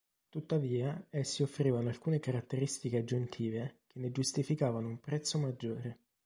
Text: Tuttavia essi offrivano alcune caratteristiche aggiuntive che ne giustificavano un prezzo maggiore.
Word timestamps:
Tuttavia 0.29 0.99
essi 1.11 1.43
offrivano 1.43 1.87
alcune 1.89 2.19
caratteristiche 2.19 2.97
aggiuntive 2.97 3.81
che 3.85 3.99
ne 3.99 4.09
giustificavano 4.11 4.87
un 4.87 4.99
prezzo 4.99 5.37
maggiore. 5.37 5.97